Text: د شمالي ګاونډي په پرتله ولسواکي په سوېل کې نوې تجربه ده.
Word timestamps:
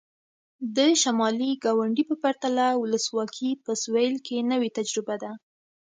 د 0.75 0.77
شمالي 1.01 1.51
ګاونډي 1.63 2.03
په 2.09 2.15
پرتله 2.23 2.65
ولسواکي 2.81 3.49
په 3.63 3.71
سوېل 3.83 4.15
کې 4.25 4.47
نوې 4.51 4.69
تجربه 4.77 5.15
ده. 5.23 5.31